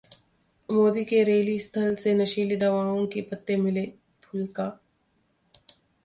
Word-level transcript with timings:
मोदी 0.69 1.03
के 1.05 1.21
रैलीस्थल 1.23 1.93
से 2.03 2.13
नशीली 2.15 2.55
दवाओं 2.63 3.05
के 3.13 3.21
पत्ते 3.31 3.55
मिले: 3.57 3.85
फुलका 4.23 4.65